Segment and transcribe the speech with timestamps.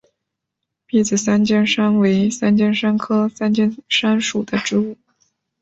[0.89, 4.97] 篦子三尖杉为三尖杉科三尖杉属的植物。